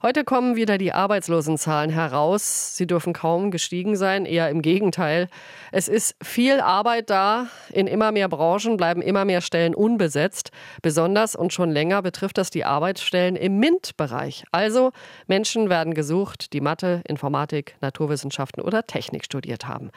Heute 0.00 0.22
kommen 0.22 0.54
wieder 0.54 0.78
die 0.78 0.92
Arbeitslosenzahlen 0.92 1.90
heraus. 1.90 2.76
Sie 2.76 2.86
dürfen 2.86 3.12
kaum 3.12 3.50
gestiegen 3.50 3.96
sein, 3.96 4.26
eher 4.26 4.48
im 4.48 4.62
Gegenteil. 4.62 5.28
Es 5.72 5.88
ist 5.88 6.14
viel 6.22 6.60
Arbeit 6.60 7.10
da. 7.10 7.48
In 7.72 7.88
immer 7.88 8.12
mehr 8.12 8.28
Branchen 8.28 8.76
bleiben 8.76 9.02
immer 9.02 9.24
mehr 9.24 9.40
Stellen 9.40 9.74
unbesetzt. 9.74 10.52
Besonders 10.82 11.34
und 11.34 11.52
schon 11.52 11.72
länger 11.72 12.00
betrifft 12.00 12.38
das 12.38 12.50
die 12.50 12.64
Arbeitsstellen 12.64 13.34
im 13.34 13.58
MINT-Bereich. 13.58 14.44
Also 14.52 14.92
Menschen 15.26 15.68
werden 15.68 15.94
gesucht, 15.94 16.52
die 16.52 16.60
Mathe, 16.60 17.02
Informatik, 17.08 17.74
Naturwissenschaften 17.80 18.62
oder 18.62 18.84
Technik 18.84 19.24
studiert 19.24 19.66
haben. 19.66 19.90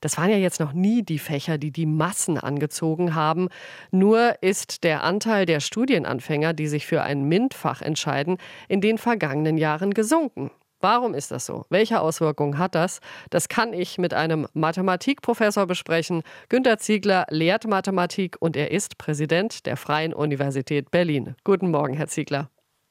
Das 0.00 0.18
waren 0.18 0.30
ja 0.30 0.36
jetzt 0.36 0.60
noch 0.60 0.72
nie 0.72 1.02
die 1.02 1.18
Fächer, 1.18 1.58
die 1.58 1.70
die 1.70 1.86
Massen 1.86 2.38
angezogen 2.38 3.14
haben. 3.14 3.48
Nur 3.90 4.34
ist 4.42 4.84
der 4.84 5.02
Anteil 5.02 5.46
der 5.46 5.60
Studienanfänger, 5.60 6.52
die 6.52 6.68
sich 6.68 6.86
für 6.86 7.02
ein 7.02 7.28
MINT-Fach 7.28 7.82
entscheiden, 7.82 8.38
in 8.68 8.80
den 8.80 8.98
vergangenen 8.98 9.58
Jahren 9.58 9.94
gesunken. 9.94 10.50
Warum 10.80 11.14
ist 11.14 11.32
das 11.32 11.44
so? 11.44 11.64
Welche 11.70 12.00
Auswirkungen 12.00 12.56
hat 12.56 12.76
das? 12.76 13.00
Das 13.30 13.48
kann 13.48 13.72
ich 13.72 13.98
mit 13.98 14.14
einem 14.14 14.46
Mathematikprofessor 14.52 15.66
besprechen. 15.66 16.22
Günter 16.48 16.78
Ziegler 16.78 17.26
lehrt 17.30 17.66
Mathematik 17.66 18.36
und 18.38 18.56
er 18.56 18.70
ist 18.70 18.96
Präsident 18.96 19.66
der 19.66 19.76
Freien 19.76 20.14
Universität 20.14 20.92
Berlin. 20.92 21.34
Guten 21.42 21.72
Morgen, 21.72 21.94
Herr 21.94 22.06
Ziegler. 22.06 22.48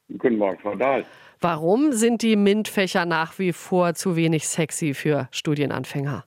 Guten 0.10 0.38
Morgen, 0.38 0.60
Frau 0.60 0.76
Dahl. 0.76 1.06
Warum 1.40 1.94
sind 1.94 2.24
die 2.24 2.36
MINT-Fächer 2.36 3.06
nach 3.06 3.40
wie 3.40 3.54
vor 3.54 3.94
zu 3.94 4.18
wenig 4.18 4.48
sexy 4.48 4.94
für 4.94 5.30
Studienanfänger? 5.32 6.26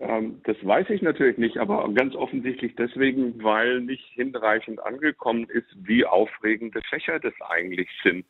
Ähm, 0.00 0.40
das 0.44 0.56
weiß 0.64 0.90
ich 0.90 1.02
natürlich 1.02 1.38
nicht, 1.38 1.58
aber 1.58 1.88
ganz 1.92 2.14
offensichtlich 2.14 2.74
deswegen, 2.76 3.42
weil 3.42 3.80
nicht 3.80 4.04
hinreichend 4.14 4.84
angekommen 4.84 5.46
ist, 5.48 5.68
wie 5.82 6.04
aufregende 6.04 6.80
Fächer 6.88 7.18
das 7.18 7.34
eigentlich 7.40 7.88
sind. 8.02 8.24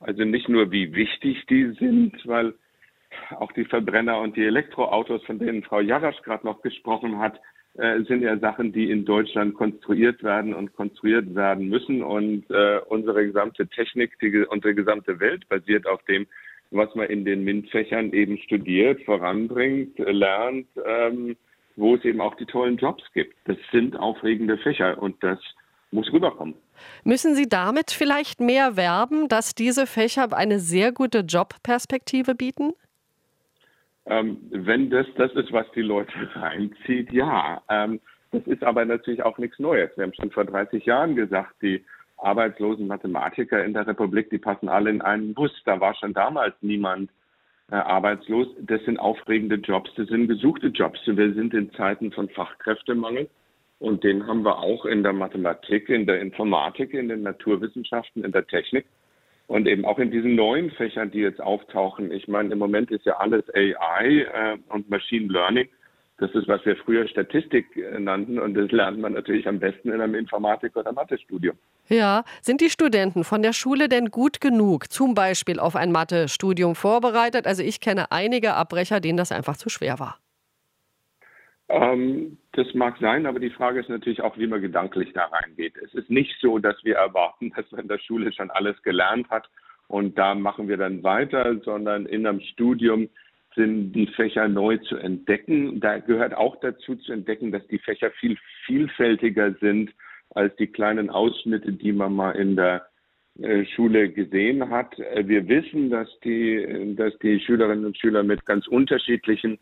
Also 0.00 0.24
nicht 0.24 0.48
nur, 0.48 0.70
wie 0.70 0.94
wichtig 0.94 1.44
die 1.46 1.72
sind, 1.78 2.26
weil 2.26 2.54
auch 3.36 3.52
die 3.52 3.64
Verbrenner 3.64 4.18
und 4.20 4.36
die 4.36 4.44
Elektroautos, 4.44 5.22
von 5.24 5.38
denen 5.38 5.62
Frau 5.62 5.80
Jarasch 5.80 6.22
gerade 6.22 6.46
noch 6.46 6.62
gesprochen 6.62 7.18
hat, 7.18 7.38
äh, 7.74 8.02
sind 8.04 8.22
ja 8.22 8.38
Sachen, 8.38 8.72
die 8.72 8.90
in 8.90 9.04
Deutschland 9.04 9.54
konstruiert 9.54 10.22
werden 10.22 10.54
und 10.54 10.74
konstruiert 10.74 11.34
werden 11.34 11.68
müssen. 11.68 12.02
Und 12.02 12.50
äh, 12.50 12.80
unsere 12.88 13.26
gesamte 13.26 13.68
Technik, 13.68 14.18
die, 14.20 14.44
unsere 14.48 14.74
gesamte 14.74 15.20
Welt 15.20 15.48
basiert 15.48 15.86
auf 15.86 16.02
dem, 16.04 16.26
was 16.70 16.94
man 16.94 17.08
in 17.08 17.24
den 17.24 17.44
MINT-Fächern 17.44 18.12
eben 18.12 18.38
studiert, 18.38 19.02
voranbringt, 19.02 19.98
lernt, 19.98 20.68
ähm, 20.84 21.36
wo 21.76 21.96
es 21.96 22.04
eben 22.04 22.20
auch 22.20 22.34
die 22.36 22.46
tollen 22.46 22.76
Jobs 22.76 23.02
gibt. 23.12 23.34
Das 23.46 23.56
sind 23.72 23.96
aufregende 23.96 24.58
Fächer 24.58 25.00
und 25.02 25.22
das 25.22 25.38
muss 25.90 26.12
rüberkommen. 26.12 26.54
Müssen 27.04 27.34
Sie 27.34 27.48
damit 27.48 27.90
vielleicht 27.90 28.40
mehr 28.40 28.76
werben, 28.76 29.28
dass 29.28 29.54
diese 29.54 29.86
Fächer 29.86 30.28
eine 30.32 30.58
sehr 30.58 30.92
gute 30.92 31.20
Jobperspektive 31.20 32.34
bieten? 32.34 32.72
Ähm, 34.06 34.38
wenn 34.50 34.90
das 34.90 35.06
das 35.16 35.32
ist, 35.32 35.52
was 35.52 35.66
die 35.72 35.82
Leute 35.82 36.12
reinzieht, 36.34 37.12
ja. 37.12 37.62
Ähm, 37.68 38.00
das 38.32 38.46
ist 38.46 38.62
aber 38.62 38.84
natürlich 38.84 39.22
auch 39.22 39.38
nichts 39.38 39.58
Neues. 39.58 39.90
Wir 39.96 40.04
haben 40.04 40.14
schon 40.14 40.30
vor 40.30 40.44
30 40.44 40.84
Jahren 40.84 41.16
gesagt, 41.16 41.54
die 41.62 41.84
arbeitslosen 42.22 42.86
Mathematiker 42.86 43.64
in 43.64 43.72
der 43.72 43.86
Republik, 43.86 44.30
die 44.30 44.38
passen 44.38 44.68
alle 44.68 44.90
in 44.90 45.00
einen 45.00 45.34
Bus. 45.34 45.52
Da 45.64 45.80
war 45.80 45.94
schon 45.94 46.12
damals 46.12 46.54
niemand 46.60 47.10
äh, 47.70 47.76
arbeitslos. 47.76 48.48
Das 48.60 48.82
sind 48.84 48.98
aufregende 48.98 49.56
Jobs, 49.56 49.90
das 49.96 50.08
sind 50.08 50.28
gesuchte 50.28 50.68
Jobs. 50.68 51.00
Wir 51.06 51.34
sind 51.34 51.54
in 51.54 51.72
Zeiten 51.72 52.12
von 52.12 52.28
Fachkräftemangel 52.28 53.28
und 53.78 54.04
den 54.04 54.26
haben 54.26 54.44
wir 54.44 54.58
auch 54.58 54.84
in 54.84 55.02
der 55.02 55.12
Mathematik, 55.12 55.88
in 55.88 56.06
der 56.06 56.20
Informatik, 56.20 56.92
in 56.94 57.08
den 57.08 57.22
Naturwissenschaften, 57.22 58.24
in 58.24 58.32
der 58.32 58.46
Technik 58.46 58.86
und 59.46 59.66
eben 59.66 59.84
auch 59.84 59.98
in 59.98 60.10
diesen 60.10 60.36
neuen 60.36 60.70
Fächern, 60.70 61.10
die 61.10 61.20
jetzt 61.20 61.40
auftauchen. 61.40 62.12
Ich 62.12 62.28
meine, 62.28 62.52
im 62.52 62.58
Moment 62.58 62.90
ist 62.90 63.04
ja 63.04 63.16
alles 63.16 63.44
AI 63.54 64.26
äh, 64.32 64.58
und 64.68 64.88
Machine 64.90 65.32
Learning. 65.32 65.68
Das 66.18 66.30
ist, 66.32 66.46
was 66.48 66.64
wir 66.66 66.76
früher 66.76 67.08
Statistik 67.08 67.76
äh, 67.76 67.98
nannten 67.98 68.38
und 68.38 68.54
das 68.54 68.70
lernt 68.70 68.98
man 68.98 69.14
natürlich 69.14 69.48
am 69.48 69.58
besten 69.58 69.90
in 69.90 70.00
einem 70.00 70.14
Informatik- 70.14 70.76
oder 70.76 70.92
Mathestudium. 70.92 71.56
Ja, 71.90 72.22
sind 72.40 72.60
die 72.60 72.70
Studenten 72.70 73.24
von 73.24 73.42
der 73.42 73.52
Schule 73.52 73.88
denn 73.88 74.12
gut 74.12 74.40
genug, 74.40 74.92
zum 74.92 75.14
Beispiel 75.14 75.58
auf 75.58 75.74
ein 75.74 75.90
Mathestudium 75.90 76.76
vorbereitet? 76.76 77.48
Also 77.48 77.64
ich 77.64 77.80
kenne 77.80 78.12
einige 78.12 78.54
Abbrecher, 78.54 79.00
denen 79.00 79.18
das 79.18 79.32
einfach 79.32 79.56
zu 79.56 79.68
schwer 79.68 79.98
war. 79.98 80.20
Ähm, 81.68 82.38
das 82.52 82.72
mag 82.74 82.96
sein, 83.00 83.26
aber 83.26 83.40
die 83.40 83.50
Frage 83.50 83.80
ist 83.80 83.88
natürlich 83.88 84.22
auch, 84.22 84.38
wie 84.38 84.46
man 84.46 84.60
gedanklich 84.60 85.12
da 85.14 85.24
reingeht. 85.24 85.76
Es 85.78 85.92
ist 85.94 86.10
nicht 86.10 86.32
so, 86.40 86.60
dass 86.60 86.76
wir 86.84 86.94
erwarten, 86.94 87.52
dass 87.56 87.68
man 87.72 87.80
in 87.80 87.88
der 87.88 87.98
Schule 87.98 88.32
schon 88.32 88.52
alles 88.52 88.80
gelernt 88.82 89.28
hat 89.28 89.50
und 89.88 90.16
da 90.16 90.36
machen 90.36 90.68
wir 90.68 90.76
dann 90.76 91.02
weiter, 91.02 91.58
sondern 91.64 92.06
in 92.06 92.24
einem 92.24 92.40
Studium 92.40 93.08
sind 93.56 93.92
die 93.94 94.06
Fächer 94.06 94.46
neu 94.46 94.76
zu 94.76 94.96
entdecken. 94.96 95.80
Da 95.80 95.98
gehört 95.98 96.34
auch 96.34 96.54
dazu 96.60 96.94
zu 96.94 97.12
entdecken, 97.12 97.50
dass 97.50 97.66
die 97.66 97.80
Fächer 97.80 98.12
viel 98.12 98.38
vielfältiger 98.64 99.54
sind 99.54 99.90
als 100.30 100.54
die 100.56 100.68
kleinen 100.68 101.10
Ausschnitte, 101.10 101.72
die 101.72 101.92
man 101.92 102.14
mal 102.14 102.32
in 102.32 102.56
der 102.56 102.86
äh, 103.40 103.64
Schule 103.64 104.10
gesehen 104.10 104.70
hat. 104.70 104.98
Äh, 104.98 105.26
wir 105.26 105.48
wissen, 105.48 105.90
dass 105.90 106.08
die, 106.20 106.94
dass 106.96 107.16
die 107.18 107.40
Schülerinnen 107.40 107.84
und 107.86 107.96
Schüler 107.96 108.22
mit 108.22 108.44
ganz 108.46 108.66
unterschiedlichen 108.66 109.58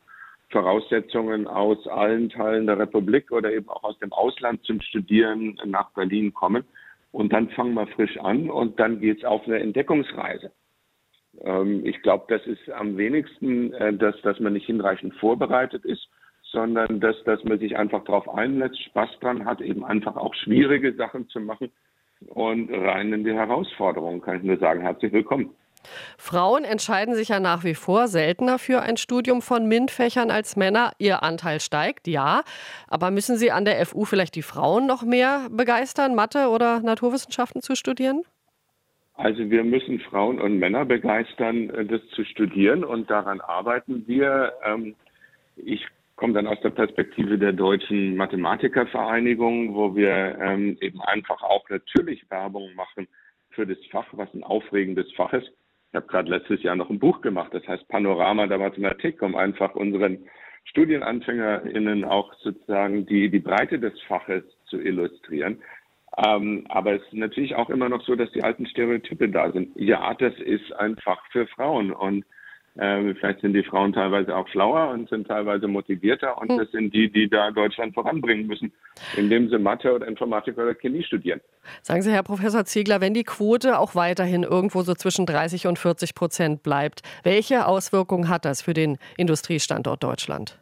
Voraussetzungen 0.50 1.46
aus 1.46 1.86
allen 1.86 2.30
Teilen 2.30 2.66
der 2.66 2.78
Republik 2.78 3.30
oder 3.30 3.52
eben 3.52 3.68
auch 3.68 3.84
aus 3.84 3.98
dem 3.98 4.12
Ausland 4.12 4.64
zum 4.64 4.80
Studieren 4.80 5.58
nach 5.66 5.90
Berlin 5.92 6.32
kommen. 6.32 6.64
Und 7.12 7.32
dann 7.32 7.50
fangen 7.50 7.74
wir 7.74 7.86
frisch 7.88 8.18
an 8.18 8.50
und 8.50 8.78
dann 8.80 9.00
geht 9.00 9.18
es 9.18 9.24
auf 9.24 9.46
eine 9.46 9.60
Entdeckungsreise. 9.60 10.50
Ähm, 11.42 11.84
ich 11.84 12.00
glaube, 12.02 12.24
das 12.28 12.46
ist 12.46 12.70
am 12.70 12.96
wenigsten, 12.96 13.72
äh, 13.74 13.92
dass, 13.94 14.20
dass 14.22 14.40
man 14.40 14.54
nicht 14.54 14.66
hinreichend 14.66 15.14
vorbereitet 15.14 15.84
ist, 15.84 16.08
sondern 16.50 17.00
dass, 17.00 17.16
dass 17.24 17.42
man 17.44 17.58
sich 17.58 17.76
einfach 17.76 18.04
darauf 18.04 18.28
einlässt, 18.28 18.82
Spaß 18.84 19.10
dran 19.20 19.44
hat, 19.44 19.60
eben 19.60 19.84
einfach 19.84 20.16
auch 20.16 20.34
schwierige 20.34 20.94
Sachen 20.94 21.28
zu 21.28 21.40
machen 21.40 21.70
und 22.26 22.70
rein 22.70 23.12
in 23.12 23.24
die 23.24 23.34
Herausforderung, 23.34 24.20
kann 24.20 24.38
ich 24.38 24.42
nur 24.42 24.58
sagen, 24.58 24.80
herzlich 24.80 25.12
willkommen. 25.12 25.54
Frauen 26.16 26.64
entscheiden 26.64 27.14
sich 27.14 27.28
ja 27.28 27.38
nach 27.38 27.64
wie 27.64 27.74
vor 27.74 28.08
seltener 28.08 28.58
für 28.58 28.82
ein 28.82 28.96
Studium 28.96 29.42
von 29.42 29.68
MINT-Fächern 29.68 30.30
als 30.30 30.56
Männer. 30.56 30.92
Ihr 30.98 31.22
Anteil 31.22 31.60
steigt, 31.60 32.08
ja. 32.08 32.42
Aber 32.88 33.10
müssen 33.10 33.36
Sie 33.36 33.52
an 33.52 33.64
der 33.64 33.84
FU 33.86 34.04
vielleicht 34.04 34.34
die 34.34 34.42
Frauen 34.42 34.86
noch 34.86 35.02
mehr 35.02 35.46
begeistern, 35.50 36.14
Mathe 36.16 36.48
oder 36.48 36.80
Naturwissenschaften 36.80 37.62
zu 37.62 37.76
studieren? 37.76 38.22
Also 39.14 39.50
wir 39.50 39.64
müssen 39.64 39.98
Frauen 40.00 40.40
und 40.40 40.58
Männer 40.58 40.84
begeistern, 40.84 41.70
äh, 41.70 41.84
das 41.84 42.00
zu 42.14 42.24
studieren 42.24 42.84
und 42.84 43.10
daran 43.10 43.40
arbeiten 43.40 44.06
wir. 44.06 44.52
Ähm, 44.64 44.94
ich 45.56 45.84
komme 46.18 46.34
dann 46.34 46.48
aus 46.48 46.60
der 46.60 46.70
Perspektive 46.70 47.38
der 47.38 47.52
Deutschen 47.52 48.16
Mathematikervereinigung, 48.16 49.74
wo 49.74 49.94
wir 49.94 50.36
ähm, 50.40 50.76
eben 50.80 51.00
einfach 51.00 51.42
auch 51.42 51.70
natürlich 51.70 52.28
Werbung 52.28 52.74
machen 52.74 53.06
für 53.50 53.66
das 53.66 53.78
Fach, 53.90 54.06
was 54.12 54.28
ein 54.34 54.42
aufregendes 54.42 55.10
Fach 55.12 55.32
ist. 55.32 55.48
Ich 55.90 55.94
habe 55.94 56.08
gerade 56.08 56.28
letztes 56.28 56.62
Jahr 56.62 56.74
noch 56.74 56.90
ein 56.90 56.98
Buch 56.98 57.20
gemacht, 57.20 57.54
das 57.54 57.66
heißt 57.66 57.88
Panorama 57.88 58.48
der 58.48 58.58
Mathematik, 58.58 59.22
um 59.22 59.36
einfach 59.36 59.74
unseren 59.76 60.18
StudienanfängerInnen 60.64 62.04
auch 62.04 62.34
sozusagen 62.40 63.06
die, 63.06 63.30
die 63.30 63.38
Breite 63.38 63.78
des 63.78 63.98
Faches 64.02 64.42
zu 64.66 64.80
illustrieren. 64.80 65.62
Ähm, 66.16 66.66
aber 66.68 66.94
es 66.94 67.02
ist 67.02 67.14
natürlich 67.14 67.54
auch 67.54 67.70
immer 67.70 67.88
noch 67.88 68.02
so, 68.02 68.16
dass 68.16 68.30
die 68.32 68.42
alten 68.42 68.66
Stereotype 68.66 69.28
da 69.28 69.52
sind. 69.52 69.70
Ja, 69.76 70.12
das 70.14 70.34
ist 70.40 70.72
ein 70.72 70.96
Fach 70.96 71.24
für 71.30 71.46
Frauen 71.46 71.92
und 71.92 72.24
äh, 72.78 73.14
vielleicht 73.14 73.40
sind 73.40 73.54
die 73.54 73.64
Frauen 73.64 73.92
teilweise 73.92 74.36
auch 74.36 74.46
schlauer 74.48 74.90
und 74.90 75.08
sind 75.08 75.26
teilweise 75.26 75.66
motivierter 75.66 76.40
und 76.40 76.50
hm. 76.50 76.58
das 76.58 76.70
sind 76.70 76.94
die, 76.94 77.10
die 77.10 77.28
da 77.28 77.50
Deutschland 77.50 77.92
voranbringen 77.92 78.46
müssen, 78.46 78.72
indem 79.16 79.48
sie 79.48 79.58
Mathe 79.58 79.92
oder 79.92 80.06
Informatik 80.06 80.56
oder 80.56 80.74
Chemie 80.74 81.02
studieren. 81.02 81.40
Sagen 81.82 82.02
Sie, 82.02 82.12
Herr 82.12 82.22
Professor 82.22 82.64
Ziegler, 82.64 83.00
wenn 83.00 83.14
die 83.14 83.24
Quote 83.24 83.78
auch 83.80 83.96
weiterhin 83.96 84.44
irgendwo 84.44 84.82
so 84.82 84.94
zwischen 84.94 85.26
30 85.26 85.66
und 85.66 85.78
40 85.78 86.14
Prozent 86.14 86.62
bleibt, 86.62 87.02
welche 87.24 87.66
Auswirkungen 87.66 88.28
hat 88.28 88.44
das 88.44 88.62
für 88.62 88.74
den 88.74 88.98
Industriestandort 89.16 90.04
Deutschland? 90.04 90.60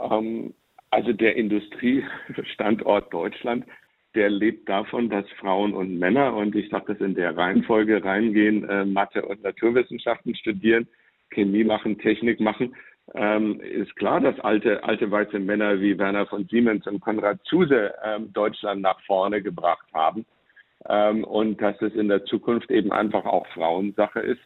Ähm, 0.00 0.54
also 0.90 1.12
der 1.12 1.36
Industriestandort 1.36 3.12
Deutschland 3.12 3.64
der 4.14 4.30
lebt 4.30 4.68
davon, 4.68 5.08
dass 5.08 5.28
Frauen 5.38 5.72
und 5.72 5.98
Männer, 5.98 6.34
und 6.34 6.54
ich 6.54 6.68
sage 6.70 6.94
das 6.94 7.00
in 7.00 7.14
der 7.14 7.36
Reihenfolge 7.36 8.04
reingehen, 8.04 8.68
äh, 8.68 8.84
Mathe 8.84 9.24
und 9.24 9.42
Naturwissenschaften 9.42 10.34
studieren, 10.34 10.88
Chemie 11.30 11.64
machen, 11.64 11.98
Technik 11.98 12.40
machen. 12.40 12.74
Ähm, 13.14 13.60
ist 13.60 13.94
klar, 13.96 14.20
dass 14.20 14.38
alte, 14.40 14.84
alte 14.84 15.10
weiße 15.10 15.38
Männer 15.38 15.80
wie 15.80 15.98
Werner 15.98 16.26
von 16.26 16.46
Siemens 16.46 16.86
und 16.86 17.00
Konrad 17.00 17.40
Zuse 17.44 17.92
ähm, 18.04 18.32
Deutschland 18.32 18.82
nach 18.82 19.00
vorne 19.04 19.42
gebracht 19.42 19.86
haben. 19.92 20.24
Ähm, 20.88 21.24
und 21.24 21.60
dass 21.60 21.80
es 21.82 21.94
in 21.94 22.08
der 22.08 22.24
Zukunft 22.24 22.70
eben 22.70 22.92
einfach 22.92 23.24
auch 23.24 23.46
Frauensache 23.48 24.20
ist, 24.20 24.40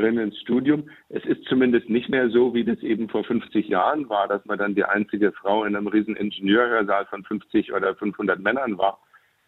ins 0.00 0.38
Studium. 0.40 0.88
Es 1.08 1.24
ist 1.24 1.44
zumindest 1.44 1.88
nicht 1.88 2.08
mehr 2.08 2.28
so, 2.30 2.54
wie 2.54 2.64
das 2.64 2.78
eben 2.80 3.08
vor 3.08 3.24
50 3.24 3.68
Jahren 3.68 4.08
war, 4.08 4.28
dass 4.28 4.44
man 4.44 4.58
dann 4.58 4.74
die 4.74 4.84
einzige 4.84 5.32
Frau 5.32 5.64
in 5.64 5.76
einem 5.76 5.86
riesen 5.86 6.16
Ingenieurhörsaal 6.16 7.06
von 7.06 7.24
50 7.24 7.72
oder 7.72 7.94
500 7.94 8.40
Männern 8.40 8.78
war, 8.78 9.00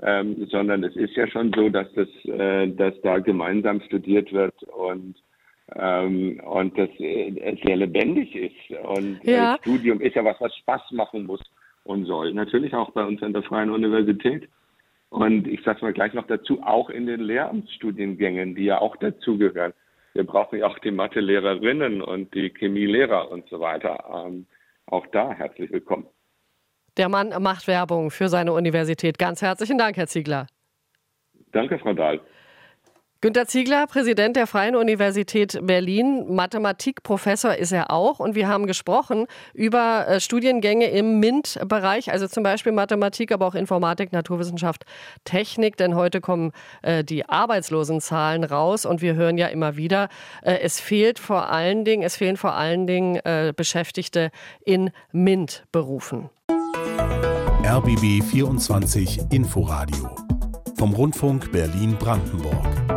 ähm, 0.02 0.46
sondern 0.50 0.84
es 0.84 0.96
ist 0.96 1.14
ja 1.16 1.26
schon 1.28 1.52
so, 1.54 1.68
dass 1.68 1.92
das, 1.94 2.08
äh, 2.24 2.68
dass 2.68 2.94
da 3.02 3.18
gemeinsam 3.18 3.80
studiert 3.80 4.32
wird 4.32 4.62
und 4.64 5.16
ähm, 5.74 6.40
und 6.44 6.78
das 6.78 6.88
äh, 6.98 7.56
sehr 7.64 7.76
lebendig 7.76 8.34
ist. 8.36 8.78
Und 8.86 9.18
ja. 9.24 9.56
das 9.56 9.60
Studium 9.60 10.00
ist 10.00 10.14
ja 10.14 10.24
was, 10.24 10.40
was 10.40 10.54
Spaß 10.58 10.92
machen 10.92 11.26
muss 11.26 11.40
und 11.84 12.04
soll. 12.04 12.32
Natürlich 12.34 12.72
auch 12.74 12.90
bei 12.90 13.04
uns 13.04 13.22
an 13.22 13.32
der 13.32 13.42
Freien 13.42 13.70
Universität. 13.70 14.48
Und 15.08 15.46
ich 15.46 15.62
sage 15.62 15.84
mal 15.84 15.92
gleich 15.92 16.14
noch 16.14 16.26
dazu, 16.26 16.62
auch 16.62 16.90
in 16.90 17.06
den 17.06 17.20
Lehramtsstudiengängen, 17.20 18.54
die 18.54 18.64
ja 18.64 18.80
auch 18.80 18.96
dazugehören. 18.96 19.72
Wir 20.16 20.24
brauchen 20.24 20.58
ja 20.58 20.66
auch 20.66 20.78
die 20.78 20.90
Mathe-Lehrerinnen 20.90 22.00
und 22.00 22.32
die 22.34 22.48
Chemielehrer 22.48 23.30
und 23.30 23.46
so 23.50 23.60
weiter. 23.60 24.02
Ähm, 24.26 24.46
auch 24.86 25.06
da 25.08 25.30
herzlich 25.32 25.70
willkommen. 25.70 26.06
Der 26.96 27.10
Mann 27.10 27.34
macht 27.42 27.68
Werbung 27.68 28.10
für 28.10 28.28
seine 28.28 28.54
Universität. 28.54 29.18
Ganz 29.18 29.42
herzlichen 29.42 29.76
Dank, 29.76 29.98
Herr 29.98 30.06
Ziegler. 30.06 30.46
Danke, 31.52 31.78
Frau 31.78 31.92
Dahl. 31.92 32.20
Günter 33.22 33.46
Ziegler, 33.46 33.86
Präsident 33.86 34.36
der 34.36 34.46
Freien 34.46 34.76
Universität 34.76 35.58
Berlin, 35.62 36.34
Mathematikprofessor 36.34 37.54
ist 37.54 37.72
er 37.72 37.90
auch. 37.90 38.18
Und 38.18 38.34
wir 38.34 38.46
haben 38.46 38.66
gesprochen 38.66 39.26
über 39.54 40.06
äh, 40.06 40.20
Studiengänge 40.20 40.90
im 40.90 41.18
MINT-Bereich, 41.18 42.12
also 42.12 42.28
zum 42.28 42.42
Beispiel 42.42 42.72
Mathematik, 42.72 43.32
aber 43.32 43.46
auch 43.46 43.54
Informatik, 43.54 44.12
Naturwissenschaft, 44.12 44.84
Technik. 45.24 45.78
Denn 45.78 45.94
heute 45.94 46.20
kommen 46.20 46.52
äh, 46.82 47.04
die 47.04 47.26
Arbeitslosenzahlen 47.26 48.44
raus 48.44 48.84
und 48.84 49.00
wir 49.00 49.14
hören 49.14 49.38
ja 49.38 49.46
immer 49.46 49.76
wieder, 49.76 50.10
äh, 50.42 50.58
es 50.58 50.78
fehlt 50.78 51.18
vor 51.18 51.50
allen 51.50 51.86
Dingen, 51.86 52.02
es 52.02 52.16
fehlen 52.16 52.36
vor 52.36 52.52
allen 52.52 52.86
Dingen 52.86 53.20
Beschäftigte 53.56 54.30
in 54.64 54.90
MINT-Berufen. 55.12 56.28
RBB 57.64 58.22
24 58.22 59.20
Inforadio 59.30 60.14
vom 60.76 60.92
Rundfunk 60.92 61.50
Berlin-Brandenburg. 61.52 62.95